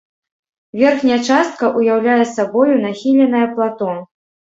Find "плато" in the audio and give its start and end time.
3.53-3.91